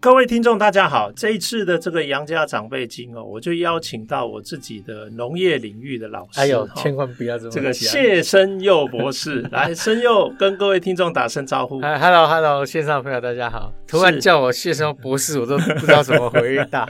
[0.00, 1.10] 各位听众，大家好！
[1.10, 11.80] 这一次的这个杨家长辈经哦，我就邀请到我自己的农业领域的老师，哎呦，千万不要这么这个谢生佑博士 来，生佑跟各位听众打声招呼。
[11.80, 13.72] 哎，Hello Hello，线上朋友大家好！
[13.88, 16.88] 突然叫我谢生博士，我都不知道怎么回答。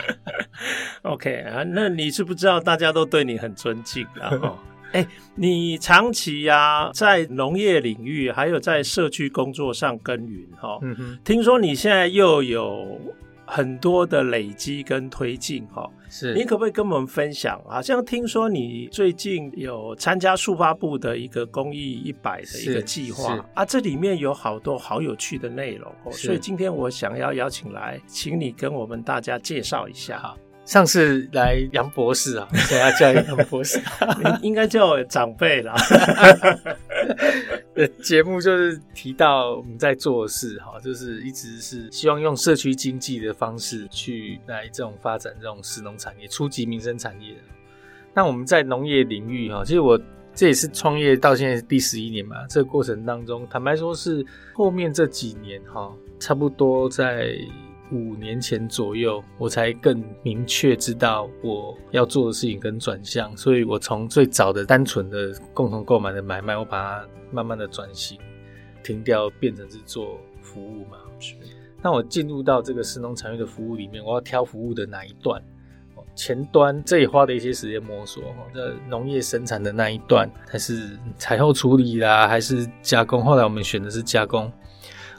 [1.01, 4.31] OK 啊，那你是不知道大家都对你很尊敬啊。
[4.93, 10.79] 哎，你长期呀、啊、在农业领域，还有在社区工作上耕耘哈。
[10.83, 11.19] 嗯哼。
[11.23, 12.99] 听说你现在又有
[13.45, 15.89] 很多的累积跟推进哈。
[16.09, 16.35] 是。
[16.35, 17.61] 你可不可以跟我们分享？
[17.69, 26.13] 好像听说你最近有参加速发部的一个公益一百的一个计划啊，这里面有好多好有趣的内容哦。
[26.13, 30.35] 所以今天我想要邀请来，请你跟我们大家介绍一下哈。
[30.69, 33.81] 上次来杨博士啊， 现在要叫杨博士，
[34.43, 35.75] 应该叫我长辈啦。
[38.05, 47.35] 节目就是提到我们在做的事哈，就是一直是希望用社区经济的方式去来这种发展这种食农产业、初级民生产业。
[48.13, 49.99] 那我们在农业领域哈，其实我
[50.35, 54.23] 这也是创业到现在第十一年嘛，这个过程当中，坦白说是
[54.53, 57.35] 后面这几年哈，差不多在。
[57.93, 68.19] 五年前左右，我才更明确知道我要做的事情跟转向，所以我从最早的单纯的共同购买的买卖，我把它慢慢的转型，
[68.83, 70.99] 停掉，变成是做服务嘛。
[71.19, 71.35] 是。
[71.83, 75.43] 那我进入到这个食农产业的服务里面，我要挑服务的哪一段？
[76.15, 78.23] 前端这也花了一些时间摸索。
[78.53, 83.25] 这农业生产的那一段，还是采后处理啦，还是加工？
[83.25, 84.51] 后来我们选的是加工。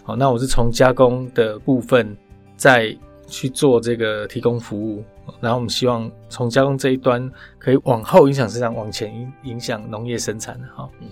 [0.03, 2.17] 好，那我是从加工的部分。
[2.59, 2.93] 再
[3.25, 5.01] 去做这个提供服务，
[5.39, 11.07] 然后我们希望从加工这一端可以往后影响市场，往前影影响农业生产的哈，嗯，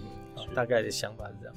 [0.53, 1.55] 大概的想法是这样。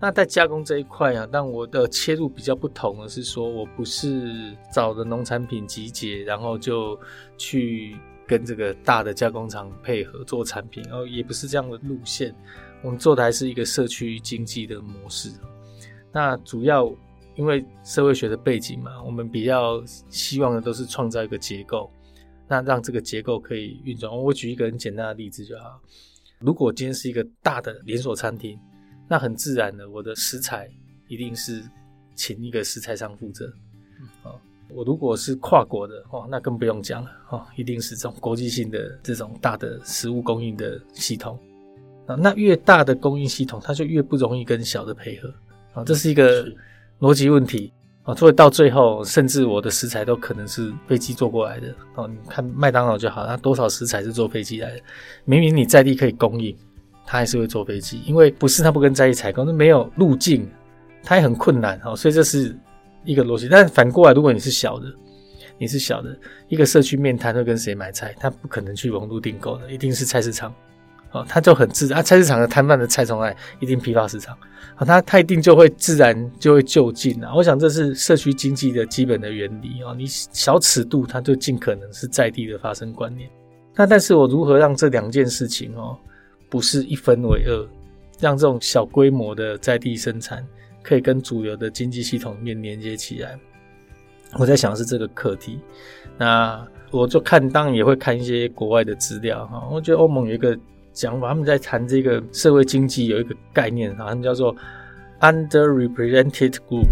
[0.00, 6.98] 那在加工这一块啊，但我的切入比较不同的是说，我不是找的农产品集结，然后就
[7.36, 12.34] 去跟这个大的加工厂配合做产品，然后也不是这样的路线。
[12.80, 15.30] 我们做的还是一个社区经济的模式。
[16.10, 16.90] 那主要。
[17.38, 21.88] 因为社会学的背景嘛，我们比较希望的都是创造一个结构，
[22.48, 24.12] 那让这个结构可以运转。
[24.12, 25.80] 我举一个很简单的例子就好。
[26.40, 28.58] 如果今天是一个大的连锁餐厅，
[29.08, 30.68] 那很自然的，我的食材
[31.06, 31.62] 一定是
[32.16, 33.46] 请一个食材商负责。
[34.24, 34.32] 嗯，
[34.70, 41.38] 我如果是跨国的哦，那更不用讲了哦，一定是这种国际性的这种大的食物供应的系统。
[42.04, 45.32] 那越大的供应系统，它就越不容易跟小的配合
[45.72, 46.52] 啊，这是一个。
[47.00, 47.72] 逻辑问题
[48.02, 52.08] 啊，所以到最后，甚至我的食材都可能是飞机坐过来的哦。
[52.08, 54.80] 你看麦当劳就好，它多少食材是坐飞机来的？
[55.24, 56.56] 明明你在地可以供应，
[57.06, 60.48] 它还是会坐飞机，因为不是它不跟在地采购，那没有路径，
[61.02, 61.94] 它也很困难哦。
[61.94, 62.56] 所以这是
[63.04, 63.46] 一个逻辑。
[63.48, 64.86] 但反过来，如果你是小的，
[65.58, 68.14] 你是小的一个社区面摊，会跟谁买菜？
[68.18, 70.54] 他不可能去网络订购的，一定是菜市场。
[71.12, 74.36] 哦，他就很自然啊，菜市场的摊贩的菜从来一定批发市场，
[74.76, 77.32] 啊，他他一定就会自然就会就近啊。
[77.34, 79.94] 我想这是社区经济的基本的原理哦。
[79.96, 83.26] 你小尺度，它就尽可能是在地的发生观念。
[83.74, 85.96] 那但是我如何让这两件事情哦，
[86.50, 87.68] 不是一分为二，
[88.20, 90.46] 让这种小规模的在地生产
[90.82, 93.38] 可以跟主流的经济系统面连接起来？
[94.38, 95.58] 我在想的是这个课题。
[96.18, 99.66] 那我就看，当然也会看一些国外的资料哈。
[99.72, 100.54] 我觉得欧盟有一个。
[100.98, 104.54] 讲法，他们在谈这个社会经济有一个概念啊，他们叫做
[105.20, 106.88] underrepresented group，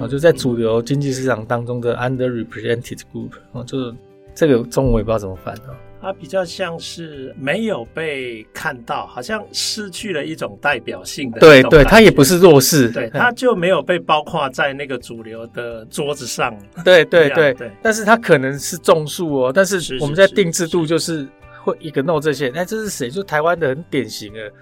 [0.00, 3.92] 啊，就在主流经济市场当中的 underrepresented group，啊，就是
[4.36, 5.74] 这个中文我也不知道怎么翻啊。
[6.00, 11.40] 它比较像是没有被看到，好像失去了一种代表性的。
[11.40, 16.56] 对对，它也不是弱势，对，它就没有被包括在那个主流的桌子上。
[16.84, 21.26] 对对对对，但是它可能是种树哦，但是我们在定制度就是。
[21.70, 23.08] 会一个弄这些，哎，这是谁？
[23.10, 24.52] 就台湾的很典型的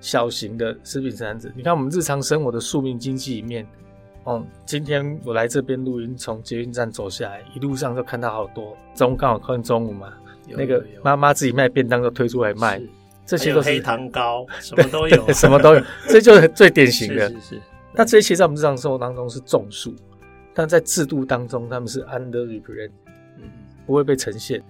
[0.00, 1.50] 小型的食品生产者。
[1.54, 3.66] 你看我们日常生活的宿命经济里面，
[4.24, 10.12] 哦，今天我来这边录音，从捷运站走下来，一路上就看到好多，中午刚好看中午嘛，
[10.48, 12.80] 那个妈妈自己卖便当都推出来卖，
[13.24, 17.28] 这些都是黑糖糕， 什么都有，什么都有，这就是最典型的。
[17.28, 17.62] 是是是。
[17.92, 19.94] 那这些在我们日常生活当中是种树，
[20.52, 22.90] 但在制度当中他们是 underrepresented，
[23.38, 23.44] 嗯，
[23.86, 24.62] 不会被呈现。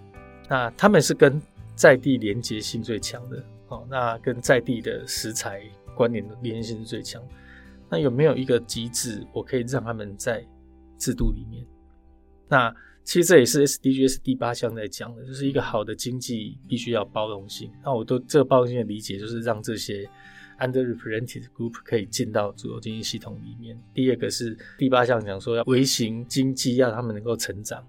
[0.49, 1.43] 那他们是跟
[1.77, 5.63] 在地连结性最强的，哦，那跟在地的食材
[5.95, 7.23] 关联的连线是最强。
[7.89, 10.45] 那有没有一个机制，我可以让他们在
[10.99, 11.65] 制度里面？
[12.49, 12.75] 那
[13.05, 17.71] 其实这也是 SDGs 第八项在讲的，就是一个好的经济必须要包容性。
[17.85, 20.09] 那我对这个包容性的理解，就是让这些
[20.59, 23.79] underrepresented group 可以进到主流经济系统里面。
[23.95, 27.87] 第二个是第八项讲说要微型经济，要他们能够成长。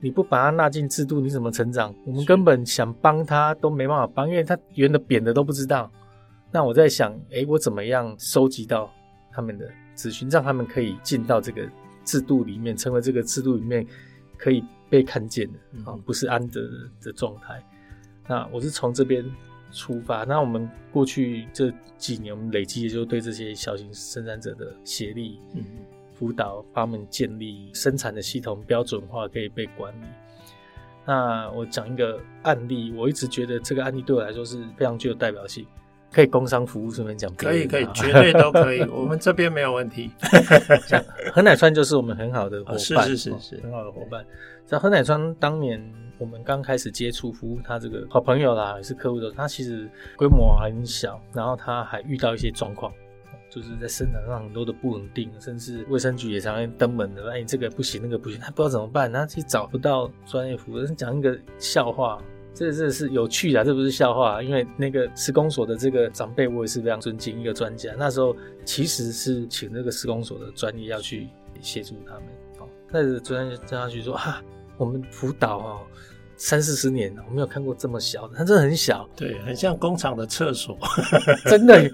[0.00, 1.94] 你不把它纳进制度，你怎么成长？
[2.04, 5.90] 我们根本想帮他都没办法帮，因为他圆的扁的都不知道。
[6.52, 8.92] 那我在想，哎，我怎么样收集到
[9.32, 11.66] 他们的资讯，让他们可以进到这个
[12.04, 13.86] 制度里面，成为这个制度里面
[14.36, 16.60] 可以被看见的啊，不是安德
[17.02, 17.62] 的状态。
[18.28, 19.24] 那我是从这边
[19.72, 20.24] 出发。
[20.24, 25.40] 那我们过去这几年，我们累积的就是对这些小型生产者的协力。
[25.54, 25.64] 嗯
[26.18, 30.06] 辅导他们建立生产的系统标准化，可以被管理。
[31.04, 35.64] 那我讲一个案例，我一直觉得这个案例对我来说是非常具有代表性，
[36.10, 37.32] 可以工商服务顺便讲。
[37.36, 40.10] 可以可以，绝对都可以，我们这边没有问题。
[41.32, 44.26] 何乃川就是我们很好的伙伴，是是是是，很好的伙伴。
[44.64, 45.80] 像何乃川当年
[46.18, 52.92] 我们刚开始接触服务他这个好朋友啦，也是客户的时候，他其实规模还很小，然后他还遇到一些状况。
[53.48, 60.84] 就是在生产上很多的不稳定，甚至卫生局也常常登门的，哎，这个不行，那个不行，他不知道怎么办，他其实找不到专业服务。
[60.96, 62.22] 讲一个笑话，
[62.52, 67.94] 这这是有趣的，这不是笑话，因为那个施工所的这个长辈，我也是非常尊敬一个专家。
[67.96, 71.28] 那时候其实是请那个施工所的专业要去
[71.60, 72.24] 协助他们，
[72.58, 74.42] 哦，那个专家去说啊，
[74.76, 75.80] 我们辅导哦。
[76.36, 80.78] 三四十年了，我没有看过这么小的，它真的很小，对，很像工厂的厕所，
[81.46, 81.90] 真的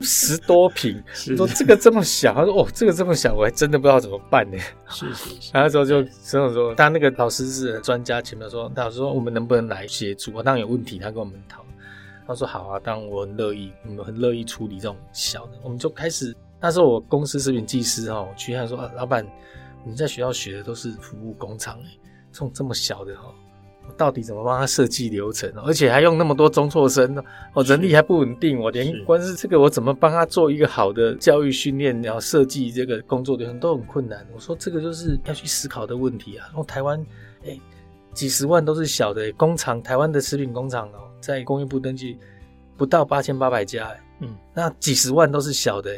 [0.00, 1.02] 十多坪。
[1.14, 4.58] 是说这个这么小，他说哦，这个这么小，我还真的不知道怎么办呢。
[4.88, 5.50] 是是是。
[5.54, 10.42] 然后之后就所以说，当那个老师是专家，前面说，老师说我们能不能来协助？
[10.42, 11.64] 当然有问题，他跟我们讨。
[12.24, 15.52] 他说好啊，当然我很乐意，我们很乐意处理这种小的。
[15.62, 19.26] 我们就开始，那时候我公司食品技师哈，我去他说啊，老板，
[19.84, 21.88] 你在学校学的都是服务工厂哎，
[22.30, 23.34] 这种这么小的哈。
[23.88, 25.52] 我到底怎么帮他设计流程？
[25.64, 27.16] 而且还用那么多中辍生，
[27.54, 28.58] 哦，人力还不稳定。
[28.58, 34.26] 我连光是这个，我怎么帮他做一个好的教育训练，然后设计这个工作流程都很困难。
[34.34, 36.46] 我说这个就是要去思考的问题啊。
[36.48, 37.00] 然后台湾，
[37.42, 37.60] 哎、欸，
[38.12, 42.16] 几十万都是小的工厂，台湾的食品工厂哦，在工业部登记
[42.76, 45.90] 不到八千八百家，嗯，那几十万都是小的。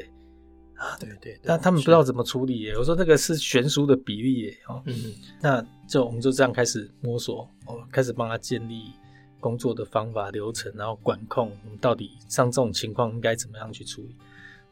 [0.76, 2.76] 啊，对对，对，但他们不知道怎么处理耶。
[2.76, 4.94] 我说那个是悬殊的比例耶，哦，嗯，
[5.40, 8.92] 那就我们就这样开始摸索，哦，开始帮他建立
[9.38, 14.16] 工作的方法流程，然后管控，我们到底像这种情况应该怎么样去处理。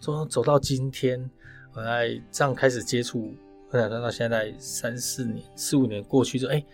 [0.01, 1.31] 说走到今天，
[1.73, 3.33] 我来这样开始接触，
[3.71, 6.65] 后来到现在三四年、四五年过去之后，哎，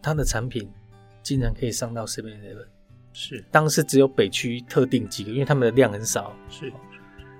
[0.00, 0.68] 他的产品
[1.22, 2.66] 竟然可以上到 Seven Eleven，
[3.12, 6.72] 是当时只有北区特定几个，因为他们的量很少，是。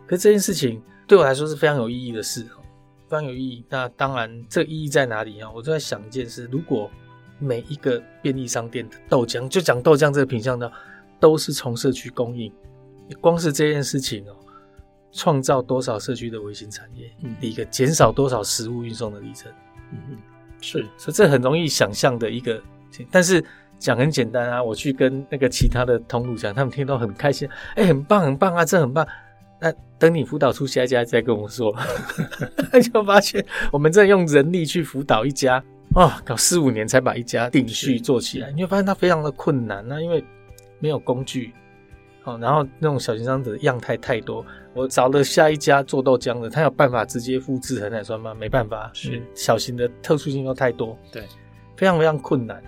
[0.06, 0.80] 可是这件事情。
[1.08, 2.42] 对我来说是非常有意义的事，
[3.08, 3.64] 非常有意义。
[3.70, 5.50] 那当然，这个意义在哪里啊？
[5.50, 6.90] 我就在想一件事：如果
[7.38, 10.70] 每一个便利商店的豆浆，就讲豆浆这个品相呢，
[11.18, 12.52] 都是从社区供应，
[13.22, 14.36] 光是这件事情哦，
[15.10, 17.10] 创造多少社区的微型产业？
[17.22, 19.50] 嗯，第一个减少多少食物运送的里程？
[19.92, 20.18] 嗯嗯，
[20.60, 22.60] 是，所以这很容易想象的一个，
[23.10, 23.42] 但是
[23.78, 24.62] 讲很简单啊。
[24.62, 29.08] 我去跟那个其他的通路讲，他们听到很开心，哎，很棒很棒啊，这很棒。
[29.60, 31.74] 那等你辅导出下一家再跟我说，
[32.92, 35.56] 就发现我们在用人力去辅导一家
[35.94, 39.84] 啊、哦，搞四五年才把一家定序做起来，你会发现它非常的困难。
[39.88, 40.22] 那因为
[40.78, 41.52] 没有工具，
[42.22, 48.32] 哦，然后那种小型商者的样态太多，我找了下一家做豆浆的，他有办法直接复制恒奶酸吗？
[48.34, 51.24] 没办法，是小型的特殊性又太多，对，
[51.76, 52.62] 非常非常困难。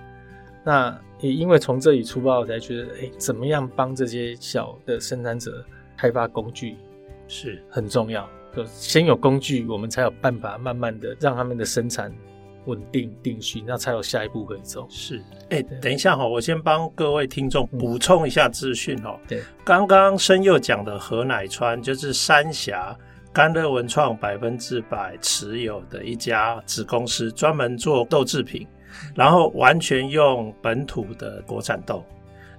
[0.64, 5.64] 那也因为从这里出发，我才觉得，哎，怎么样帮这些小的生产者？
[5.96, 6.78] 开发工具
[7.30, 7.64] 是。
[7.70, 12.12] 很重要，就先有工具，我们才有办法慢慢的让他们的生产
[12.66, 14.86] 稳定定序，那才有下一步可以走。
[14.90, 15.18] 是，
[15.48, 19.18] 哎、欸，等一下哈，我先帮各位听众补充一下资讯哈。
[19.26, 22.94] 对，刚刚申佑讲的何乃川就是三峡
[23.32, 28.66] 甘乐文创百分之百持有的一家子公司，专门做豆制品，
[29.14, 32.04] 然后完全用本土的国产豆。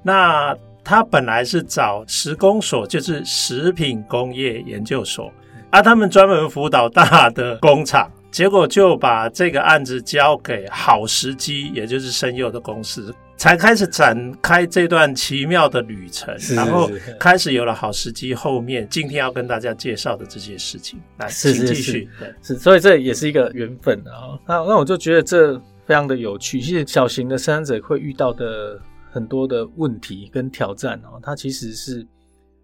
[0.02, 5.32] 那他本来是找食工所，就是食品工业研究所，
[5.70, 18.34] 啊，他们专门辅导大的工厂，结果就把这个案子交给好时机，也就是声佑的公司，才开始展开这段奇妙的旅程，然后开始有了好时机。
[18.34, 22.10] 后面今天要跟大家介绍的这些事情，来，请继续。
[22.20, 24.34] 对，是，所以这也是一个缘分啊。
[24.48, 28.80] 那那我就觉得这非常的有趣，其实小型的生产者会遇到的。
[29.12, 32.08] 很多的问题跟挑战哦，它其实是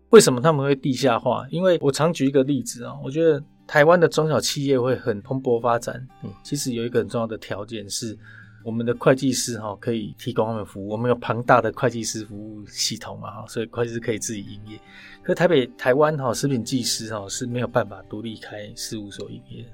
[0.09, 1.45] 为什么他们会地下化？
[1.51, 5.95] 因为我常举一个例子啊，我觉得台湾的中小企业会很蓬勃发展。
[6.23, 8.17] 嗯，其实有一个很重要的条件是，
[8.63, 10.87] 我们的会计师哈可以提供他们服务。
[10.87, 14.79] 我们有庞大的会计师服务系统嘛，所以会计师可以自己营业。
[15.21, 19.65] 可是台北、台湾哈食品技师哈是没有办法独立开事务所营业。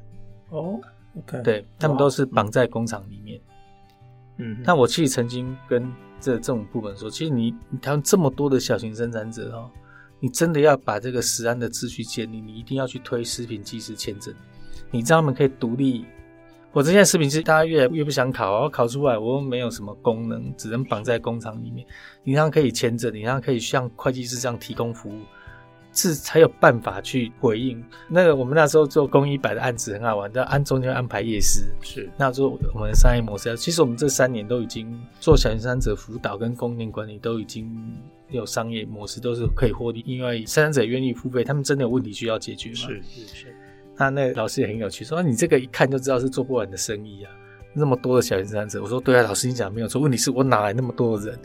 [0.50, 0.80] 哦
[1.18, 3.40] ，OK，对，他们都是绑在工厂里面。
[4.38, 5.88] 嗯，那我其实曾经跟
[6.24, 9.70] 这这种部门说，其实你你台湾这么多的小型生产者哦。
[10.20, 14.34] 你真的要把这个食安的秩序建立，你一定要去推食品技师签证，
[14.90, 16.06] 你让他们可以独立。
[16.72, 21.86] 我这些食品技大家越来越不想考，我考出来我又没有什么功能，只能绑在工厂里面。
[22.24, 25.20] 你让他可以签证，你让他可以像会计师这样提供服务。
[25.94, 28.36] 是才有办法去回应那个。
[28.36, 31.62] 我们那时候做公益百的案子很好玩，要安中间安排夜市。
[31.82, 37.72] 是那时候我们的商业模式，其实我们这三年都已经做小型生产者辅导跟供应链管理，都已经
[38.30, 40.04] 有商业模式，都是可以获利。
[40.06, 42.76] 因为生产者愿意付费，他们真的有问题需要解决嘛？
[42.76, 43.56] 是是是。
[43.96, 47.32] 那那个老师也很有趣，说你这个一看就知道是做不完的生意啊，
[47.74, 48.82] 那么多的小型生产者。
[48.82, 51.40] 我说对啊，老师你讲没有错，问题是我哪来那么多的人？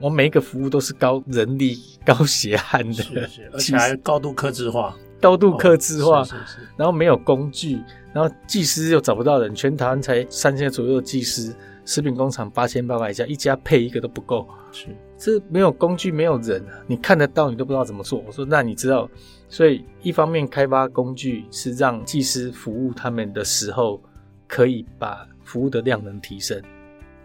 [0.00, 7.78] 我每一个服务都是高人力、高血汗的，是是， 而且还高度克制化，高度克制化，哦，是是是，然后没有工具，
[8.14, 11.54] 然后技师又找不到人，全台湾才三千左右的技师，
[11.84, 14.86] 食品工厂八千八百家，一家配一个都不够，是，
[15.18, 18.24] 这没有工具，没有人，你看得到你都不知道怎么做。
[18.26, 19.06] 我说那你知道，
[19.50, 24.00] 所以一方面开发工具是让技师服务他们的时候，
[24.48, 26.58] 可以把服务的量能提升，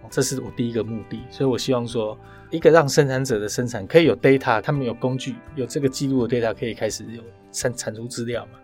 [0.09, 2.17] 这是我第一个目的，所以我希望说。
[2.51, 7.21] 一个让生产者的生产可以有 data，他们有工具，有这个记录的 data 可以开始有
[7.51, 8.59] 产产出资料嘛？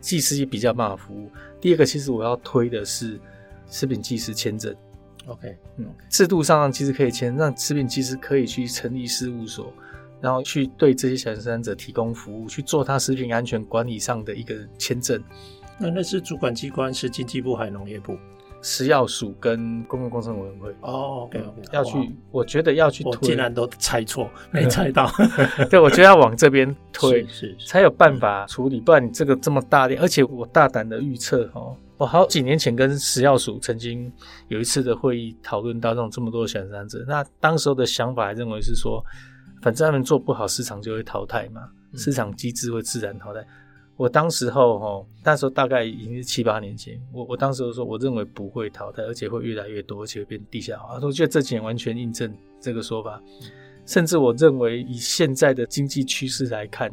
[0.00, 1.30] 技师也比较办法服务。
[1.60, 3.18] 第二个，其实我要推的是
[3.68, 4.74] 食品技师签证。
[5.26, 9.72] OK，嗯，制度上其实可以签，让食品技师可以去成立事务所，
[10.20, 15.22] 然后去对这些小型生产者提供服务，去做他食品安全管理上的一个签证。
[15.78, 18.18] 那那是主管机关是经济部还是农业部？
[18.64, 25.06] 食药署跟公共工程委员会哦，OK OK，要去，我觉得要去推，我竟然都猜错，没猜到。
[25.68, 34.10] 对，我觉得要往这边推，是，是，才有办法处理，不然你这个这么大量，而且我大胆的预测哦，我好几年前跟食药署曾经
[34.48, 39.04] 有一次的会议讨论到这种这么多的小三者，那当时候的想法还认为是说，
[39.60, 41.60] 反正他们做不好，市场就会淘汰嘛，
[41.94, 43.44] 市场机制会自然淘汰。
[43.96, 50.98] 我当时候哈，那时候大概已经是七八年前，我我当时候说，我认为不会淘汰，而且会越来越多，而且会变地下化。
[51.00, 53.22] 我觉得这几年完全印证这个说法，
[53.86, 56.92] 甚至我认为以现在的经济趋势来看，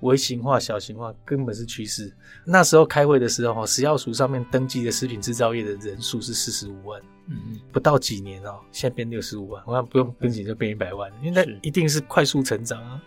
[0.00, 2.12] 微型化、小型化根本是趋势。
[2.44, 13.02] 那时候开会的时候哈，食药署上面登记的食品制造业的人数是四十五万，嗯嗯，不到几年哦，现在变六十五万，我看不用跟紧就变一百万，因为那一定是快速成长啊。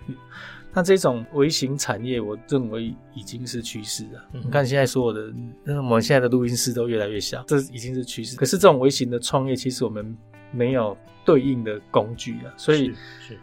[0.72, 4.24] 那这种微型产业，我认为已经是趋势了。
[4.34, 5.34] 嗯、你看现在所有的，
[5.64, 8.38] 那我们现在的录音室都越来越小，这已经是趋势。
[8.38, 10.16] 可是这种微型的创业，其实我们
[10.52, 10.96] 没有
[11.26, 12.54] 对应的工具啊。
[12.56, 12.94] 所以，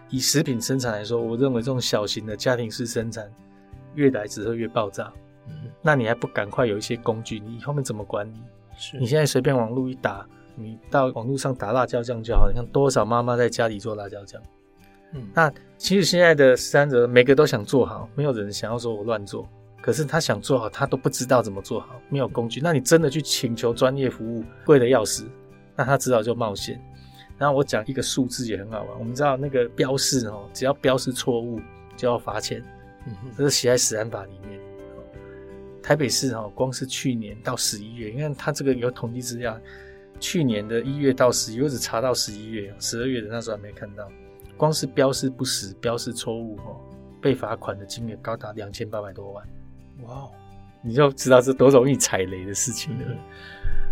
[0.08, 3.28] 以食品生产来说，我认为这种小型的家庭式生产，
[3.96, 5.12] 越来只会越爆炸。
[5.48, 7.40] 嗯，那你还不赶快有一些工具？
[7.40, 8.38] 你后面怎么管理？
[8.78, 12.48] 是你现在随便网络一打，你到网络上打辣椒酱就好。
[12.48, 14.40] 你看多少妈妈在家里做辣椒酱。
[15.12, 19.48] 嗯，那其实现在的食产者每个都想做好，没有人想要说我乱做。
[19.80, 22.60] 可是他想做好，他都不知道怎么做好，没有工具。
[22.60, 25.24] 那你真的去请求专业服务，贵的要死，
[25.76, 26.80] 那他只好就冒险。
[27.38, 31.60] 然后我讲一个数字也很好玩，我们知道那个标示哦，只要标示错误
[31.96, 32.60] 就要罚钱，
[33.06, 34.58] 嗯哼，这是写在食安法里面。
[35.82, 39.56] 台北市哦，光是去年到十一月，因为他这个有统计资料，
[40.18, 44.10] 去年的一月到十一月只查到十一月，十二月的那时候还没看到。
[44.56, 46.80] 光是标示不实、标示错误，哦，
[47.20, 49.46] 被罚款的金额高达两千八百多万。
[50.06, 50.28] 哇，
[50.82, 53.04] 你就知道这多容易踩雷的事情了。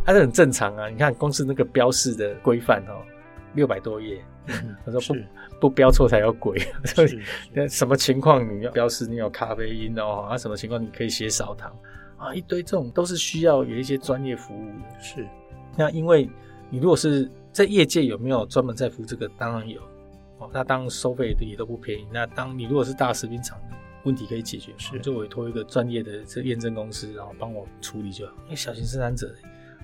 [0.04, 3.02] 它是很正常啊，你看光是那个标示的规范哦，
[3.54, 4.23] 六百多页。
[4.85, 5.14] 他说不
[5.61, 6.59] 不标错才有鬼。
[6.85, 7.18] 所以
[7.52, 10.28] 那什么情况你要标示你有咖啡因哦？
[10.28, 11.75] 啊，什么情况你可以写少糖
[12.18, 12.35] 啊？
[12.35, 15.00] 一堆这种都是需要有一些专业服务的。
[15.00, 15.26] 是，
[15.76, 16.28] 那因为
[16.68, 19.26] 你如果是在业界有没有专门在服这个？
[19.38, 19.80] 当然有。
[20.53, 22.07] 那当收费的也都不便宜。
[22.12, 23.59] 那当你如果是大食品厂，
[24.05, 28.33] 问题可以解决，是就委托一个专业的这验证公司，然后帮我处理就好。
[28.45, 29.35] 因为小型生产者，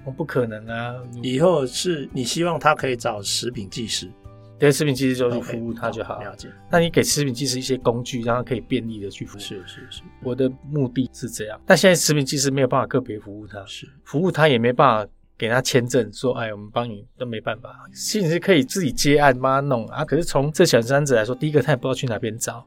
[0.04, 0.94] 我不可能啊。
[1.22, 4.10] 以后是你希望他可以找食品技师，
[4.58, 6.20] 对，食品技师就是服务他就好。
[6.20, 6.48] 了解。
[6.70, 9.40] 那你给食品技师一些工具，让他可以便利的去服务。
[9.40, 11.58] 是是是，我的目的是这样。
[11.64, 15.12] 但现在食品技师没有办法个别服务他，是服务他也没办法。
[15.40, 17.74] 给他签证，说：“哎，我们帮你都没办法。
[17.94, 20.04] 其实可以自己接案，帮他弄啊。
[20.04, 22.62] 可是从这小生产者来说，第一个他也不知道去哪边找，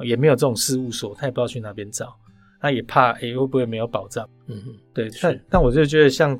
[0.00, 2.12] 也没有这种事务所，他也不知道去哪边找，
[2.60, 4.28] 他也怕哎、欸、会不会没有保障？
[4.48, 6.36] 嗯哼，对，但但我就觉得像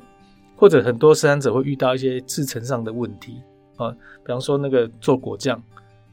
[0.57, 3.41] 或者很多生产者会遇到一些制程上的问题
[3.77, 3.89] 啊，
[4.25, 5.63] 比方说那个做果酱，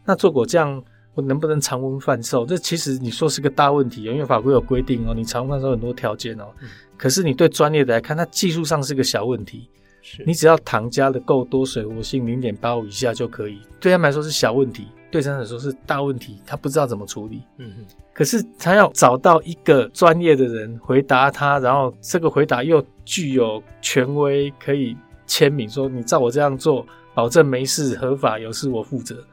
[0.04, 0.80] 那做果酱
[1.14, 2.46] 我能不能常温贩售？
[2.46, 9.68] 这其实你说是个大问题，因为法规有规定哦，你常温贩售很多条件哦，嗯、可是你对专业的来看，它技术上是个小问题。
[10.04, 13.60] 是你只要糖加的够多，水活性零点八五以下就可以。
[13.78, 17.42] 对他们来说是小问题，对生产者说是大问题，他不知道怎么处理。
[17.58, 17.96] 嗯哼。
[18.12, 29.24] 可是他要找到一个专业的人回答他，然后这个回答又具有权威，可以签名说你照我这样做，保证没事、合法，有事我负责。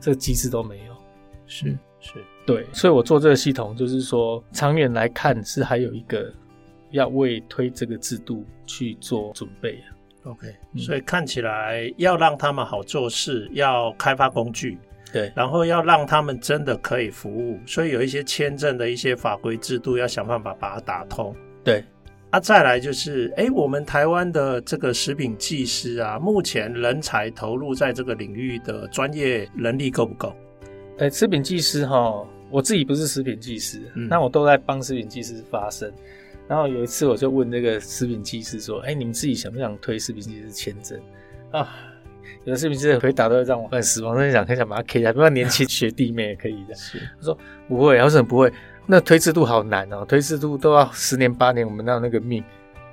[0.00, 0.96] 这个机制都没有。
[1.46, 2.14] 是是，
[2.46, 2.66] 对。
[2.72, 6.32] 所以我做这个系统，就是说长远来看是还有一个。
[6.92, 9.94] 要为推这个制度去做准备啊。
[10.24, 14.76] OK，所以看起来要让他们好做事，要开发工具，
[15.12, 21.32] 对，然后要让他们真的可以服务，所以有一些签证的一些法规制度要想办法把它打通。
[21.62, 21.84] 对，
[22.30, 30.32] 啊，再来就是，哎，我们台湾的这个食品技师啊，目前人才投入在这个领域的专业能力够不够？
[30.98, 35.92] 哎，食品技师哈，我自己不是食品技师，那、嗯、我都在帮食品技师发声。
[36.46, 41.00] 然后有一次，我就问那个食品技师说：“哎，你们自己想不想推食品技师签证
[41.50, 41.68] 啊？”
[42.44, 46.74] 有的食品技师回答都会让我很失望，真的想很想把他 K 掉，不过年轻 学弟妹也可以的。
[46.74, 48.52] 是，他说不会，为什么不会？
[48.90, 52.42] 那推制度好难哦，推制度都要十年八年，我们哪有那个命？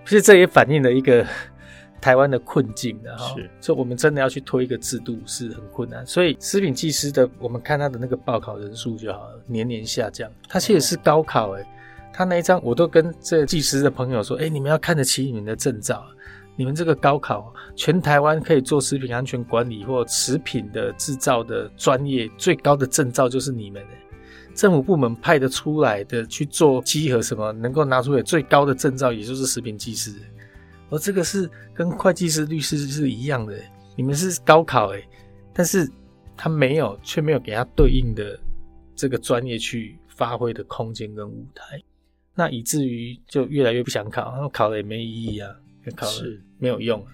[0.05, 1.25] 其实这也反映了一个
[1.99, 3.33] 台湾的困境的哈。
[3.35, 6.05] 是，所以我们真的要去推一个制度是很困难。
[6.05, 10.31] 所以食品技师的，我们看他的那个报考人数就好了，年年下降。
[10.47, 11.65] 他其实是高考哎。
[12.13, 16.05] 他那一张，我都跟这技师的朋友说：“哎、欸，你们要看得起你们的证照，
[16.55, 23.89] 你们这个高考，全台湾可以做食品安全管理或食品的制造的专业最高的证照就是你们的
[24.57, 30.11] 政府部门派得出来的去做稽核什么，能够拿出来最高的证照，也就是食品技师。
[30.89, 33.55] 而这个是跟会计师、律师是一样的，
[33.95, 35.07] 你们是高考哎，
[35.53, 35.87] 但是
[36.35, 38.39] 他没有，却没有给他对应的
[38.95, 41.79] 这个专业去发挥的空间跟舞台。”
[42.33, 45.55] 那以至于就越来越不想考，然后考了也没意义啊，
[45.95, 46.23] 考了
[46.57, 47.11] 没有用啊。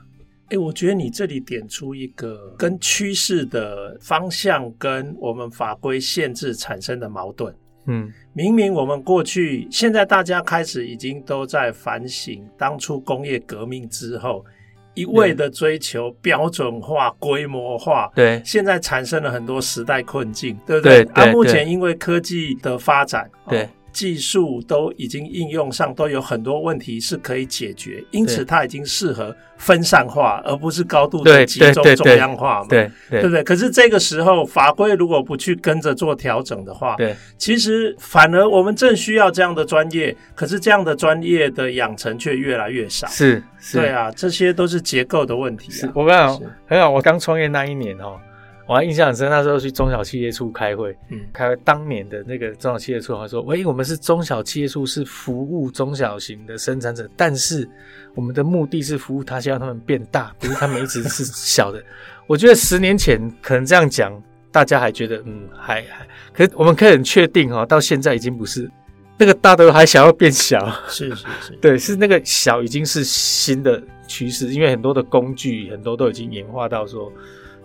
[0.53, 7.51] 哎、欸，我觉得你这里点出一个跟趋势的方向跟我们法规限制产生的矛盾。
[7.87, 14.45] 嗯，明明我们过去，现在大家开始已经都在反省，当初工业革命之后
[14.93, 21.01] 一味的追求标准化、规模化，对，现在产生了很多时代困境，对不对？
[21.15, 23.67] 而、啊、目前因为科技的发展，对。
[23.93, 33.43] 技术都已经应用上，都有很多问题是可以解决，因此它已经适合分散化，而不是高度的集中中央化嘛，对对，不对？
[33.43, 45.91] 可是这个时候法规如果不去跟着做调整的话，对，其实反而我们正需要这样的专业，可是这样的专业的养成却越来越少，是，是，对啊，这些都是结构的问题啊。
[45.93, 48.19] 我跟你讲，很好，我刚创业那一年哦。
[48.65, 57.67] 我还印象很深，那时候去中小企业处开会，嗯，开会当年的那个中小企业处，他说：“喂，我们是中小企业处，是服务中小型的生产者，但是
[58.15, 61.83] 我们的目的是服务他，希望他们变大，不是他们一直是小的。
[62.25, 64.13] ”我觉得十年前可能这样讲，
[64.49, 68.71] 大家还觉得嗯，还还，可是我们可以很确定哦，到现在已经不是
[69.17, 77.11] 那个大的还想要变小，是 是是， 对，是那个小已经是新的趋势，因为很多的工具很多都已经演化到说。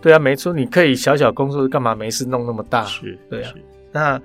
[0.01, 2.85] 对啊，没错，你可以小小工作，干嘛没事弄那么大？
[2.85, 3.53] 是，对啊。
[3.91, 4.21] 那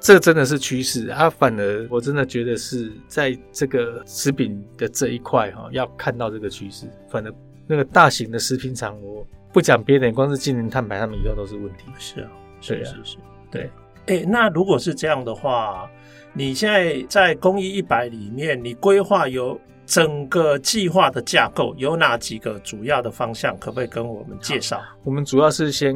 [0.00, 1.30] 这真的是趋势啊！
[1.30, 6.86] 反而我真的觉得是在这个食品的这一块哈，要看到这个趋势。
[7.08, 7.32] 反而
[7.68, 11.84] 那个大型的食品厂，我不讲别的，光是净零碳排，他们以后都是问题。
[11.98, 12.30] 是啊，
[12.60, 13.16] 是啊是是，
[13.48, 13.70] 对。
[14.06, 15.88] 哎，那如果是这样的话，
[16.32, 19.60] 你现在在公益一百里面，你规划有？
[19.92, 23.54] 整个计划的架构有哪几个主要的方向？
[23.58, 24.80] 可不可以跟我们介绍？
[25.04, 25.94] 我们主要是先，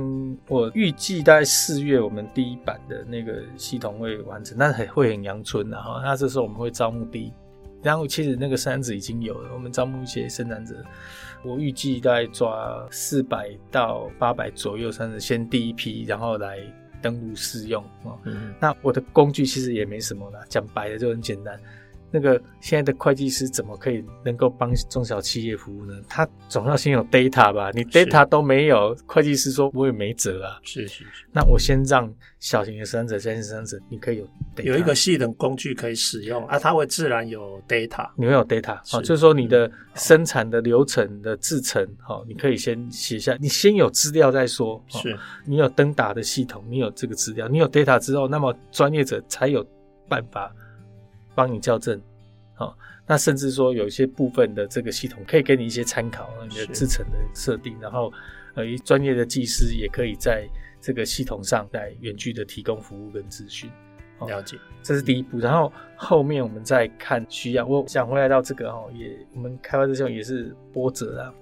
[0.48, 6.02] 我预计大概四月，我们第一版的那个系统会完成，但很会很阳春的哈。
[6.04, 7.32] 那这时候我们会招募第一，
[7.82, 10.74] 然后其实那个生产者已经有了，我们招募一些生产者，
[11.42, 16.58] 我预计大概抓四百到八百左右，甚至先第一批，然后来
[17.00, 18.12] 登录试用啊。
[18.24, 21.58] 嗯，那我的工具其实也没什么啦，讲白了就很简单。
[22.10, 25.94] 那个现在的会计师怎么可以能够帮中小企业服务呢？
[26.08, 27.70] 他总要先有 data 吧？
[27.74, 30.58] 你 data 都没有，会计师说我也没辙啊。
[30.62, 31.26] 是是是。
[31.32, 38.08] 那我先让小型的生产者、中型生产者，你可以有 data，有一个系统工具可以使用啊，它会自然有 data。
[38.16, 44.82] 你会有 data 好，就是说你的生产的流程的制程，好，你可以先写下，你先有资料再说。
[44.88, 49.66] 是，你有登达的系统，你有这个资料，你有 data 之后，那么专业者才有
[50.08, 50.54] 办法。
[51.36, 52.00] 帮你校正，
[52.54, 58.10] 好、哦，那甚至说有一些部分的这个系统可以给你一些参考，你的制程的设定，然后
[58.54, 60.48] 呃，专业的技师也可以在
[60.80, 63.70] 这个系统上来远距的提供服务跟资讯。
[64.18, 67.66] 哦、了解，这是第一步，然后后面我们再看需要。
[67.66, 71.32] 我想回来到这个哦，也我们开发这项也是波折啊。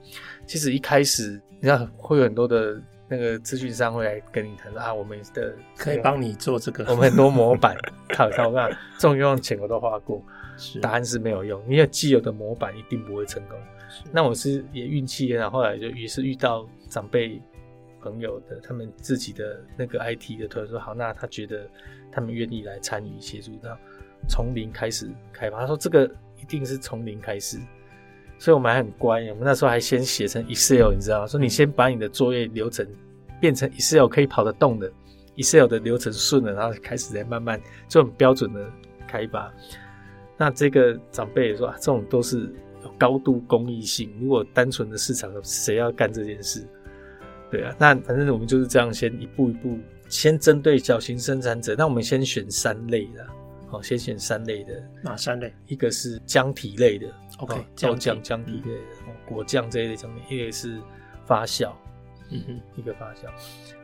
[0.44, 2.82] 其实一开始你看会有很多的。
[3.08, 7.76] 那个资讯商会来跟你谈说啊，我们的可以帮你做这个，我们很多模板，
[8.08, 10.22] 套套那这种用钱我都花过，
[10.80, 13.58] 答案是没有用，因为既有的模板一定不会成功。
[14.10, 17.40] 那我是也运气，然后后来就也是遇到长辈
[18.00, 21.68] 朋友的，他们自己的那个 IT 的团队说好，那他觉得
[22.10, 23.76] 他们愿意来参与协助，到
[24.28, 25.60] 从零开始开发。
[25.60, 27.58] 他说这个一定是从零开始。
[28.38, 31.26] 所以我们还很乖，我们那时候还先写成 Excel，你知道吗？
[31.26, 32.86] 说你先把你的作业流程
[33.40, 34.90] 变成 Excel 可以跑得动的
[35.36, 38.66] Excel 的流程顺了，然后开始再慢慢就很标准的
[39.06, 39.52] 开发。
[40.36, 44.12] 那这个长辈也说啊，这种都是有高度公益性。
[44.20, 46.66] 如果单纯的市场，谁要干这件事？
[47.50, 51.76] 对啊，那反正我们就是这样，先一步一步，先针对小型生产者。
[51.78, 53.26] 那我们先选三类的，
[53.74, 54.80] 好，先选三类的。
[55.02, 55.52] 哪三类？
[55.66, 57.08] 一个是浆体类的。
[57.38, 58.80] OK，胶浆、浆体类的
[59.26, 60.80] 果酱这一类浆体，一个是
[61.26, 61.72] 发酵，
[62.30, 63.26] 嗯哼，一个发酵，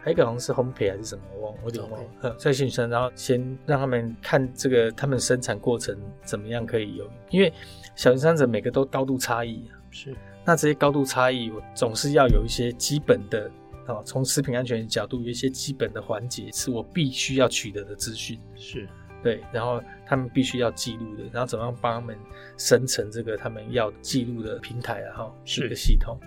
[0.01, 2.37] 还有一个好像是烘焙还是什么，我忘，我有点忘了。
[2.37, 7.53] 在训生，然后先让他们看这个他们生产过程怎么样可以有，因为
[7.97, 10.15] 小型生产者每个都高度差异啊，是。
[10.45, 13.51] 那这些高度差异，我总是要有一些基本的
[13.87, 18.89] 啊，从食品安全角度有一些基本的环节是我必须要取得的资讯，是。
[19.23, 22.17] 对，然后他们必须要记录的，然后怎么样帮他们
[22.57, 25.17] 生成这个他们要记录的平台啊？
[25.19, 26.19] 哈，是个系统。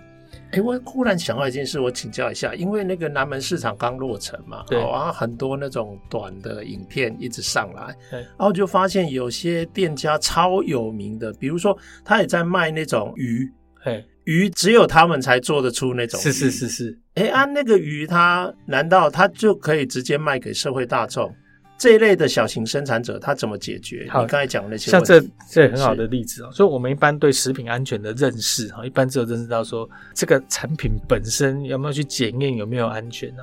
[0.50, 13.48] 哎，我忽然想到一件事，我请教一下，因为那个南门市场刚落成嘛，对，然后很多那种短的影片一直上来，对，然后就发现有些店家超有名的，比如说他也在卖那种鱼，
[13.80, 16.98] 嘿，鱼只有他们才做得出那种鱼，是是是是。
[17.14, 21.32] 哎，按、啊、那个鱼，他难道他就可以直接卖给社会大众？
[21.76, 24.04] 这一类的小型生产者，他怎么解决？
[24.04, 26.50] 你刚才讲的那些，像这这很好的例子哦。
[26.52, 33.42] 所以，我们一般对食品安全的认识哈，一般只有认识到说这个产品本身有没有去检验有没有安全呢？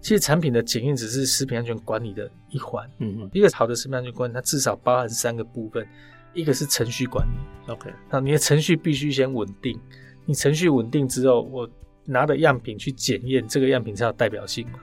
[0.00, 2.88] 其实，产品的检验只是食品安全管理的一环。
[2.98, 5.84] 嗯嗯，一个好的食品安全管理，它至少包含三个部分，
[6.34, 7.72] 一个是程序管理。
[7.72, 9.80] OK，那你的程序必须先稳定。
[10.26, 11.68] 你程序稳定之后，我
[12.04, 14.78] 拿的样品去检验，这个样品才有代表性嘛。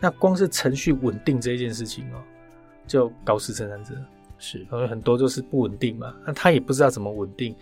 [0.00, 2.20] 那光是程序稳定这一件事情哦。
[2.86, 3.94] 就高斯生产者
[4.38, 7.54] 是，因为很多就是不稳定嘛，那他也不知道怎么稳定，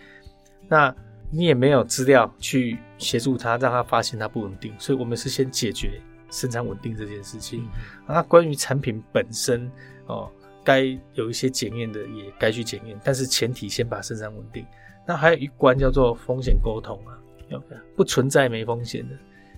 [0.67, 0.93] 那
[1.29, 7.69] 你也没有资料去协助他，让他发现他不稳定，所以我们是先解决生产稳定这件事情。
[8.07, 9.71] 那、嗯、关于产品本身
[10.07, 10.29] 哦，
[10.63, 10.81] 该
[11.13, 14.65] 有一些检验的也该去检验，但是前提先把生产稳定。
[15.05, 17.15] 那还有一关叫做风险沟通啊，
[17.95, 19.15] 不存在没风险的，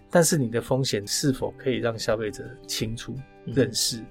[0.10, 3.98] 但是你的风险是否可以让消费者清楚认识？
[3.98, 4.06] 嗯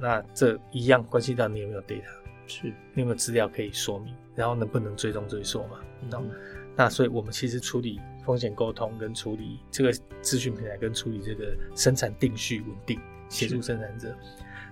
[0.00, 2.02] 那这一样关系到你有没有 data，
[2.46, 5.80] 是你有没有资料可以说明，然后能不能追踪追溯嘛？
[6.12, 6.30] 嗯、
[6.76, 14.14] 那所以我们其实处理风险沟通，跟处理这个资讯平台，跟处理这个生产定序稳定，协助生产者。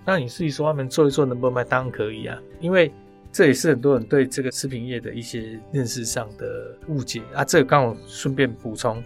[0.05, 1.65] 那你自己说他们做一做能不能卖？
[1.65, 2.93] 当然可以啊，因为
[3.33, 7.45] 这也是很多人对这个食品业的一些认识上的误解啊。
[7.45, 9.03] 这个刚好顺便补充，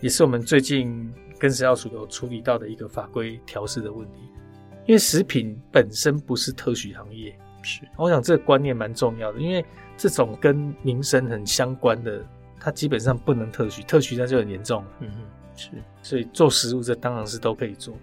[0.00, 4.20] 也是我们最近跟食药署有处理到的一个法规调试的问题。
[4.86, 9.40] 因为食品本身不是特许行业，是，我想这个观念蛮重要的。
[9.40, 9.64] 因为
[9.96, 12.24] 这种跟民生很相关的，
[12.60, 14.84] 它基本上不能特许，特许那就很严重。
[15.00, 15.24] 嗯嗯，
[15.56, 15.70] 是，
[16.02, 17.94] 所以做食物这当然是都可以做。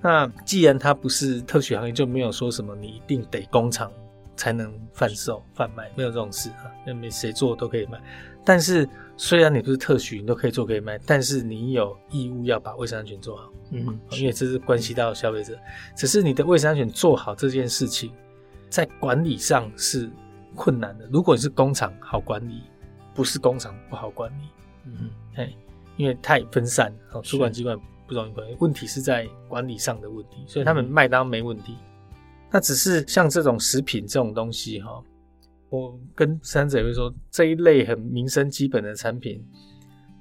[0.00, 3.92] 那既然它不是特许行业，就没有说什么你一定得工厂
[4.38, 8.00] 才能贩售贩卖，没有这种事啊，那没谁做都可以卖。
[8.44, 13.52] 但是虽然你不是特许，你都可以做可以卖，但是你有义务要把卫生安全做好。
[13.72, 15.58] 嗯，因为这是关系到消费者。
[15.96, 18.12] 只是你的卫生安全做好这件事情，
[18.70, 20.08] 在管理上是
[20.54, 21.06] 困难的。
[21.12, 22.62] 如果你是工厂，好管理；
[23.12, 24.44] 不是工厂，不好管理。
[24.84, 25.54] 嗯，嘿，
[25.96, 28.56] 因为太分散，主管机关不容易管理。
[28.60, 31.76] 问题是在管理上的问题，所以他们卖当没问题。
[32.50, 35.02] 那只是像这种食品这种东西，哈。
[35.70, 39.44] 我跟生产者会说，这一类很民生基本的产品，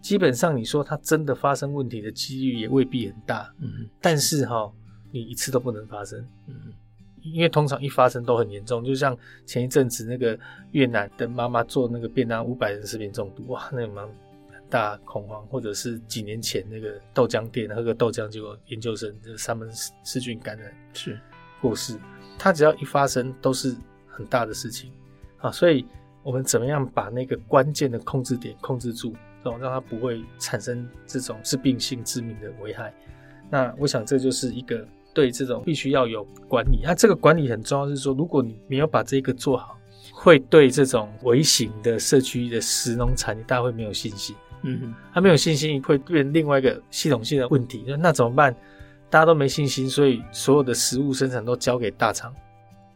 [0.01, 3.49] 基本上你说它真的发生问题的几率也未必很大。
[3.59, 4.69] 嗯，但是哈，
[5.09, 6.19] 你一次都不能发生。
[6.47, 6.53] 嗯，
[7.21, 10.37] 因为通常一发生都很严重，就像前一阵子那个
[10.73, 15.47] 越南的妈妈做那个便当，五百人食品中毒，哇，那蛮很大恐慌。
[15.47, 19.69] 或者是几年前那个豆浆店喝个豆浆，结果研究生就是沙门
[20.03, 21.17] 氏菌感染是
[21.61, 21.97] 过世。
[22.37, 23.75] 它只要一发生，都是
[24.07, 24.91] 很大的事情。
[25.39, 25.85] 啊，所以
[26.23, 32.93] 我们怎么样把那个关键的控制点控制住，让它不会产生这种致病性、致命的危害？
[33.49, 36.79] 那我想这就是一个对这种必须要有管理。
[36.83, 39.77] 那这个管理很重要，是说如果你没有把这个做好，
[40.11, 44.35] 会对这种微型的社区的食农产业，大家会没有信心。
[44.63, 47.85] 嗯哼，他没有信心会变另外一个系统性的问题。
[47.99, 48.55] 那怎么办？
[49.09, 52.33] 大家都没信心，所以所有的食物生产都交给大厂。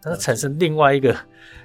[0.03, 1.15] 那产生另外一个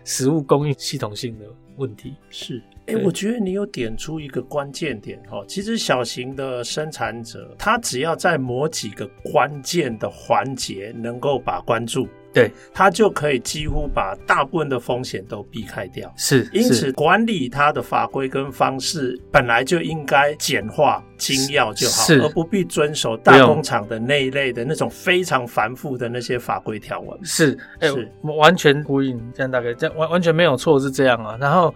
[0.04, 5.42] 食物供应系统性的问题是，哎、欸，我觉得你有点出一个关键点哦。
[5.48, 12.06] 其实小型的生产者，他只要在某几个关键的环节能够把关注。
[12.36, 16.12] 对，它就可以几乎把大部分的风险都避开掉。
[16.18, 27.18] 是，因此管理它的法规跟方式本来就应该简化精要就好，而不必遵守大工厂的那一类的那种非常繁复的那些法规条文。
[27.24, 31.38] 是，哎、欸，完全呼应这样大概这样完完全没有错，是这样啊。
[31.40, 31.74] 然后。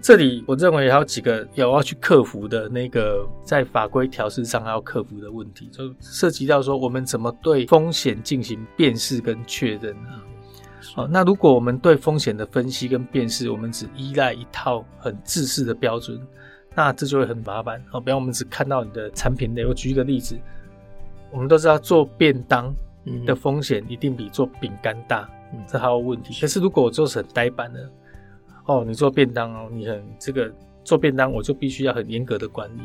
[0.00, 10.22] 这里我认为还有几个有要去克服的那个在法规调试上还要克服的问题，就涉及到说我们怎么对风险进行辨识跟确认啊。
[10.94, 16.18] 好，那如果我们对风险的分析跟辨识，我们只依赖一套很制式的标准，
[16.74, 17.82] 那这就会很麻烦。
[17.90, 20.38] 好，比方我们只看到你的产品类，我举一个例子，
[21.32, 22.72] 我们都知道做便当
[23.26, 25.28] 的风险一定比做饼干大，
[25.66, 26.40] 这还有问题。
[26.40, 27.90] 可是如果我做成呆板的。
[28.68, 30.52] 哦，你做便当哦，你很这个
[30.84, 32.82] 做便当，我就必须要很严格的管理。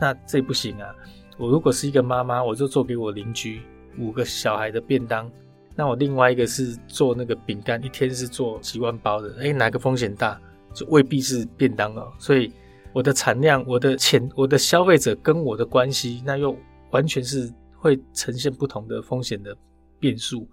[0.00, 0.92] 那这不行啊！
[1.38, 3.62] 我如果是一个妈妈，我就做给我邻居
[3.96, 5.30] 五个小孩的便当。
[5.76, 9.28] 那我另外一个是做那个饼干，一天是做几万包的。
[9.36, 10.38] 诶、欸，哪个风险大，
[10.74, 12.12] 就未必是便当哦。
[12.18, 12.52] 所以
[12.92, 16.56] 我的产量、我的钱、我的消费者跟我的关系，那又
[16.90, 19.56] 完全是会呈现不同的风险的
[20.00, 20.46] 变数。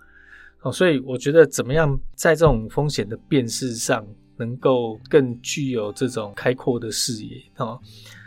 [0.61, 4.05] 哦，所以我觉得怎么样在这种风险的辨识上，
[4.39, 7.77] 能够更具有这种开阔的视野，哦，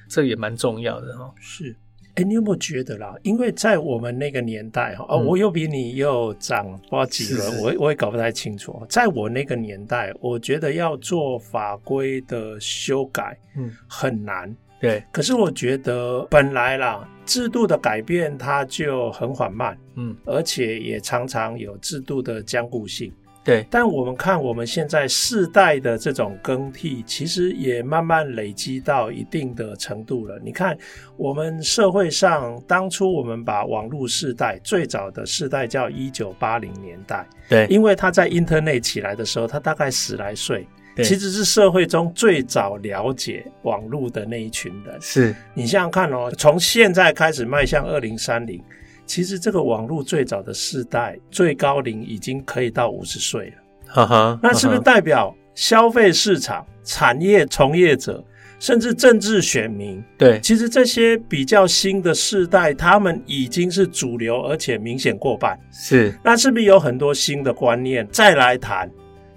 [0.08, 1.32] 这也蛮重要的哦。
[1.40, 1.74] 是，
[2.16, 3.16] 哎，你有没有觉得啦？
[3.22, 8.84] 因为在我们那个年代，哈、嗯，哦，我又比你又长不知道几轮，我我也搞不太清楚。
[8.88, 14.54] 在我那个年代，我觉得要做法规的修改，嗯，很难。
[14.78, 23.12] 对，可是我觉得本来啦，制度的改变它就很缓慢，嗯，而且也常常有制度的僵固性。
[23.44, 30.38] 对，但我们看我们现在世代的这种更替，其实也慢慢累积到一定的程度了。
[30.44, 30.76] 你看，
[31.16, 40.66] 我们社会上当初我们把网络世代最早的世代叫一九八零年代，对，因为他在 Internet 起来的时候，他大概十来岁。
[40.98, 44.94] 其实是社会中最早了解网络的那一群人。
[45.00, 48.62] 是，你想想看哦，从现在开始迈向二零三零，
[49.06, 53.54] 其实这个网络最早的世代最高龄已经可以到五十岁了。
[53.86, 58.24] 哈哈，那是不是代表消费市场、产业从业者，
[58.58, 60.02] 甚至政治选民？
[60.16, 65.58] 对，其实这些比较新的世代，他们已经是主流，而且明显过半。
[65.70, 68.90] 是，那是不是有很多新的观念再来谈？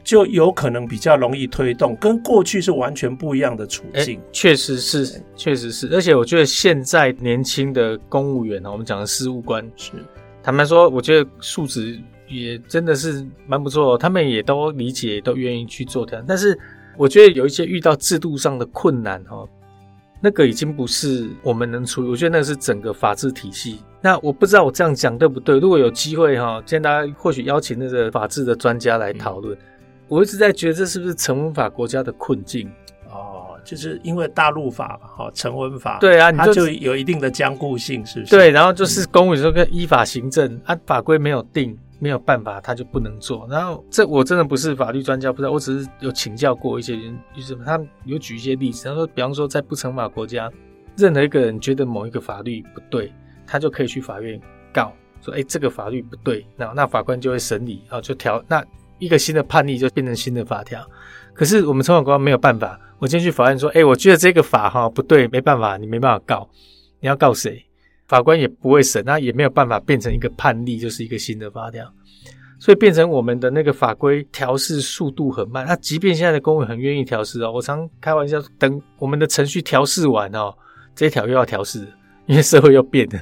[0.05, 4.21] 就有可能比较容易推动，跟过去是完全不一样的处境。
[4.31, 5.89] 确实是，确实是。
[5.91, 9.93] 而且我觉得现在年轻的公务员啊，我们讲的事务官，是
[10.43, 16.23] 坦白说，我觉得素质也真的是蛮不错，他们也都理解，都愿意去做这样。
[16.27, 16.55] 但是
[16.97, 19.43] 我觉得有一些遇到制度上的困难哈，
[20.21, 22.09] 那个已经不是我们能处理。
[22.09, 23.79] 我觉得那是整个法治体系。
[24.03, 25.57] 那我不知道我这样讲对不对？
[25.57, 29.57] 如果有机会哈，今天大家或许邀请那个法治的专家来讨论。
[29.57, 29.59] 嗯
[30.07, 32.71] 我一直在觉得这是不是成文法国家的困境
[33.09, 38.31] 哦，就是因为大陆法嘛，哈，成文法对啊，它就有一定的僵固性，是不是？
[38.35, 43.47] 对，然后就是公务员说跟依法行政，啊，法规没有定，没有办法，他就不能做。
[43.49, 50.51] 然后这我真的不是法律专家，不知道，我只是有请教过一些人，就是他有举一些例子，他说，比方说在不成法国家，
[50.97, 53.13] 任何一个人觉得某一个法律不对，
[53.47, 54.39] 他就可以去法院
[54.73, 54.91] 告，
[55.21, 58.63] 说，哎，这个法律不对，那那法官就会审理，然后就调那。
[58.99, 60.85] 一个新的判例就变成新的法条，
[61.33, 62.79] 可是我们成文法官没有办法。
[62.97, 66.49] 我今天去法院说：“哎，我觉得这个法哈不对，没办法，你没办法告，
[67.01, 67.63] 你要告谁？”
[68.07, 71.91] 法官也不会审，那也没有办法变成一个判例，就是一个新的法条。
[72.57, 75.65] 所以变成我们的那个法规调试速度很慢。
[75.67, 80.55] 那即便现在的公务员很愿意调试哦，我常开玩笑，等我们的程序调试完哦，
[80.95, 81.85] 这一条又要调试，
[82.27, 83.19] 因为社会又变了。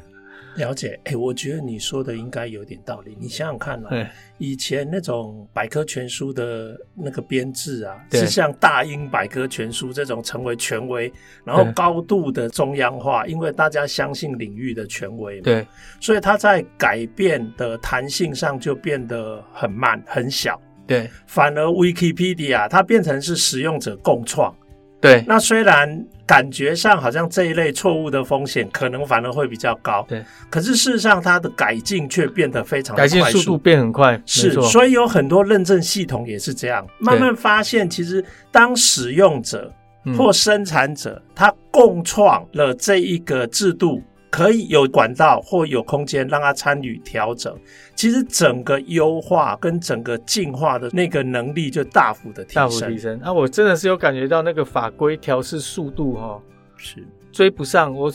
[0.55, 3.17] 了解，哎、欸，我觉得你说的应该有点道理。
[3.19, 11.11] 你想想看啊，以前那种百科全书的那个编制啊，是像大英百科全书这种成为权威，
[11.43, 15.67] 然后高度的中央化，因为大家相信领域的权威嘛，对，
[15.99, 21.09] 所以它在改变的弹性上就变得很慢很小，对。
[21.25, 24.55] 反而 Wikipedia 它变成是使用者共创。
[25.03, 39.69] 对，那虽然感觉上好像这一类错误的风险可能反而会比较高，对，可是事实上它的改进却变得非常快速，改进速度变很快，是，所以有很多认证系统也是这样，慢慢发现其实当使用者
[40.17, 44.01] 或生产者他共创了这一个制度。
[44.33, 47.55] 可以有管道或有空间让他参与调整，
[47.93, 52.63] 其实整个优化跟整个进化的那个能力就大幅的提升。
[52.63, 53.19] 大幅提升。
[53.19, 56.41] 啊，我真的是有感觉到那个法规调试速度哈，
[56.77, 58.11] 是追不上我。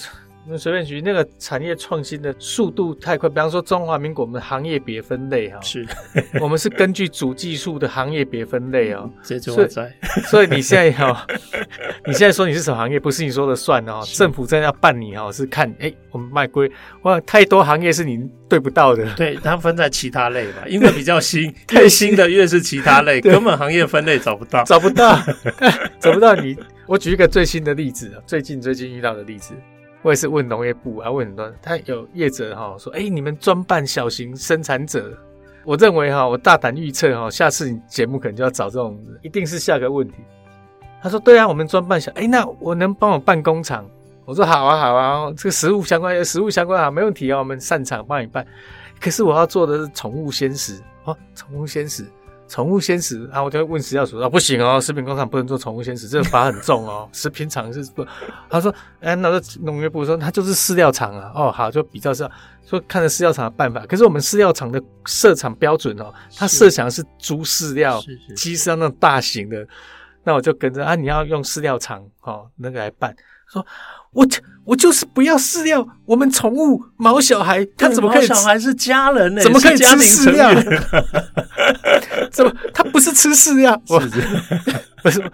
[0.51, 5.87] 那随便举那个产业创新的速度太快，比方说中华民国我们行业别分类哈，是，
[6.41, 9.11] 我们是根据主技术的行业别分类哦。
[9.23, 9.93] 这就在，
[10.25, 11.27] 所以你现在哈，
[12.07, 14.01] 你现在说你是什么行业，不是你说的算哦。
[14.15, 16.71] 政府真的要办你哦，是看哎，我们卖龟
[17.03, 19.05] 哇，太多行业是你对不到的。
[19.15, 25.19] 对，它分在其他类吧，因为比较新， 太新的越是其他类，根本行业分类找不到，找不到，
[26.01, 26.57] 找不到你。
[26.87, 29.53] 我举一个最新的例子，最近最近遇到的例子。
[30.03, 35.13] 我也是问农业部啊，问很多，他有业者哈说，哎、欸，你们专办小型生产者，
[35.65, 40.15] 我认为哈，我大胆预测哈，下次你节目可能就要找这种，一定是下个问题。
[41.03, 43.85] 他说，对啊，我们专办小，哎、欸，那我能帮我办工厂？
[44.25, 48.47] 我说好啊，好啊，这个食物相关，食物相关啊，没问题啊，我们擅长帮你办。
[49.01, 52.05] 可是我要做的是宠物鲜食啊，宠物鲜食。
[52.49, 57.09] 宠物鲜食啊，我就会问食药署啊，不行哦，食品工厂不能做宠物鲜食，这个罚很重哦。
[57.13, 58.07] 食品厂是不，
[58.49, 61.31] 他说，哎，那个农业部说，他就是饲料厂啊。
[61.35, 62.29] 哦，好，就比较是
[62.67, 63.85] 说看着饲料厂的办法。
[63.87, 68.03] 可是我们饲料厂的设厂标准哦，他设想的是猪饲料，
[68.35, 69.67] 鸡饲料那种大型的。
[70.25, 73.15] 那我就跟着啊，你要用饲料厂哦，那个来办。
[73.51, 73.65] 说。
[74.13, 74.27] 我
[74.65, 78.29] 我就是不要饲料，我们宠物毛小孩他怎么可以？
[78.29, 79.43] 毛小孩是家人呢？
[79.43, 80.53] 怎么可以吃饲料？
[82.31, 83.81] 怎么他不是吃饲料？
[83.87, 84.21] 是是
[85.03, 85.33] 不是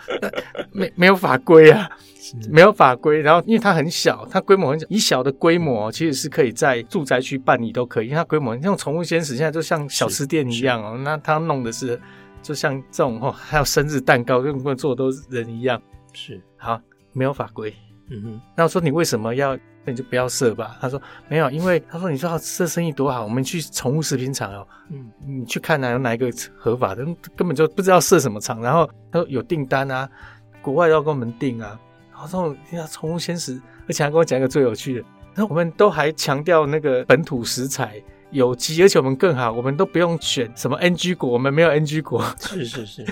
[0.73, 1.89] 没没有法规啊？
[2.51, 3.21] 没有法规。
[3.21, 8.07] 然后因为它很小，它规模很小，以小的规模其实是可以在住宅区办理都可以。
[8.07, 10.99] 因为它规模，像宠物鲜食现在就像小吃店一样哦。
[11.05, 12.01] 那他弄的是
[12.43, 15.81] 就像这种哦，还有生日蛋糕，跟不做的都是人一样。
[16.13, 16.81] 是好，
[17.13, 17.73] 没有法规。
[18.09, 19.57] 嗯哼，那我说你为什么要？
[19.87, 20.79] 那你就不要设吧。
[20.81, 27.05] 他说没有，因为他说你说这生意多好，我们去宠物食品厂哦，嗯，你去看哪有哪一个合法的，
[27.37, 28.63] 根本就不知道设什么厂。
[28.63, 30.09] 然后他说有订单啊，
[30.63, 31.79] 国外要跟我们订啊。
[32.11, 38.03] 然后说你看宠物鲜食，而且还跟我讲一个最有趣的，那我们都还强调那个本土食材。
[38.35, 42.23] 有机，而且我们更好，我们都不用选什么 NG 果，我们没有 NG 果。
[42.41, 43.07] 是是是，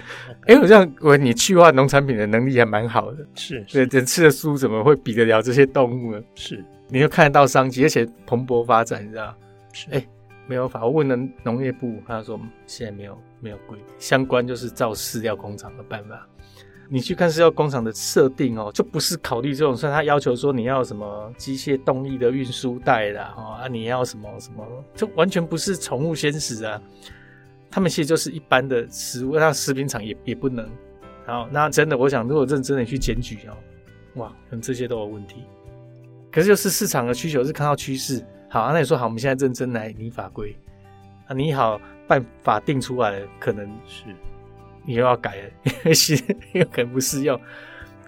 [0.47, 3.19] 哎、 我这样，我你去化农产品的能力还蛮好的。
[3.37, 6.21] 是，是，对，人吃的书怎么会比得了这些动物呢？
[6.35, 9.33] 是，你又看得到商机，而且蓬勃发展，你知道？
[9.73, 10.09] 是，哎、欸，
[10.49, 16.27] 没有法，我问了农业部，他说现在没有没有规定相关，就是造饲料工厂的办法。
[16.92, 24.62] 你去看饲料工厂的设定哦，就不是考虑这种，所以他要求说你要什么机械动力的运输带啦，哦啊，你要什么什么，
[24.94, 26.78] 就完全不是宠物鲜食啊。
[27.70, 30.68] 他们其实就是一般的食物，那食品厂也也不能。
[31.24, 33.57] 好，那真的，我想如果认真的去检举哦，
[34.16, 35.44] 哇，可能这些都有问题。
[36.31, 40.55] 可是就是市场的需求是看到趋势，好啊，那你说好，我们现在认真来拟法规
[41.26, 44.05] 啊，拟好办法定出来了，可能是。
[44.85, 46.16] 你又要改了，因为新
[46.53, 47.40] 又可能不适用。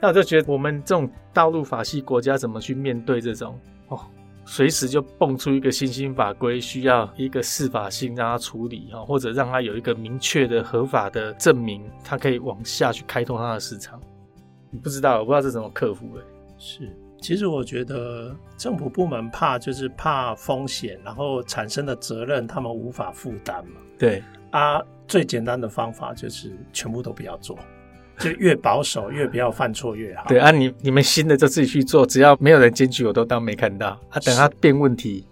[0.00, 3.58] 那我就觉得我们这种道路法系国家怎么去面对这种
[3.88, 3.98] 哦，
[4.44, 13.98] 随时就蹦出一个新兴法规，需要一个适法性让它处理啊，或者让它有一个明确的合法的证明，它可以往下去开拓它的市场。
[14.70, 16.24] 你不知道，我不知道这怎么克服的。
[16.58, 16.90] 是，
[17.22, 23.80] 其实我觉得政府部门怕就是怕风险，然后产生的责任他们无法负担嘛。
[23.98, 24.82] 对啊。
[25.06, 27.58] 最简单的方法就是全部都不要做，
[28.18, 30.24] 就越保守越不要犯错越好。
[30.28, 33.88] 对啊，你你们新的就自己去做，只要没有人检举，我都当没看到。
[34.10, 35.26] 啊，等他变问题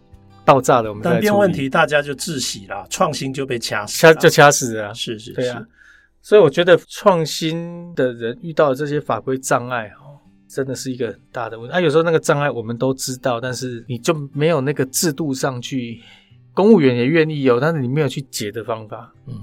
[0.44, 4.92] 爆炸了，我们再变问题，大家就窒息了，创新就被掐死，掐就掐死了。
[4.94, 5.64] 是是是，对啊。
[6.20, 10.18] 所以我觉得创新的人遇到的这些法规障碍哦，
[10.48, 11.74] 真的是一个很大的问题。
[11.74, 16.00] 啊，有时候那个障碍我们都知道，但是你就没有那个制度上去
[16.54, 19.12] 公务员也愿意有，但是你没有去解的方法。
[19.26, 19.34] 嗯，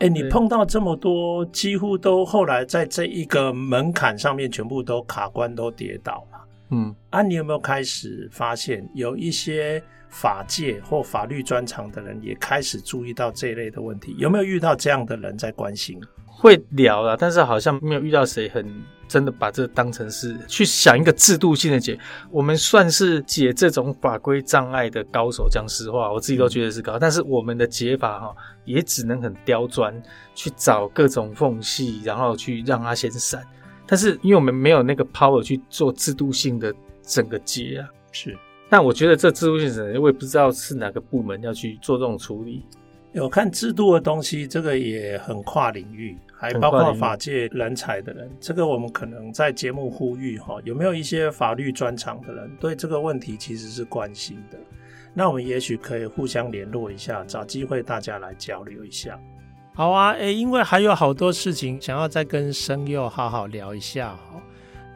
[0.00, 6.38] 哎、欸，你碰到这么多，几乎都后来在这一个门槛上面全部都卡关，都跌倒了。
[6.70, 14.14] 嗯，啊，你有没有开始发现有一些法界或法律专长的人也开始注意到这一类的问题？
[14.18, 16.00] 有没有遇到这样的人在关心？
[16.38, 18.64] 会聊了，但是好像没有遇到谁很
[19.08, 21.98] 真的把这当成是去想一个制度性的解。
[22.30, 26.96] 我们算是解这种法规障碍的高手，讲实话，我自己都觉得是高。
[26.96, 29.92] 但是我们的解法哈，也只能很刁钻，
[30.34, 33.42] 去找各种缝隙，然后去让它先闪。
[33.84, 36.72] 但是因为我们没有那个 power 去做制度性的
[37.02, 38.38] 整个解啊，是。
[38.70, 42.64] 但我觉得这制度性的，我也不知道是哪个部门要去做这种处理。
[43.12, 46.16] 有看制度的东西，这个也很跨领域。
[46.40, 54.56] 还包括法界人才的人，这个我们可能在节目呼吁哈，有没有一些法律专长的人对这个问题其实是关心的？
[55.12, 59.18] 那我们也许可以互相联络一下，找机会大家来交流一下。
[59.74, 64.40] 好啊，诶，因为还有好多事情想要再跟声佑好好聊一下哈。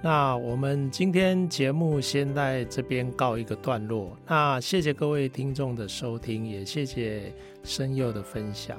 [0.04, 4.16] 那我们今天节目先在这边告一个段落。
[4.26, 7.32] 那谢谢各位听众的收听，也谢谢
[7.62, 8.76] 声佑的分享。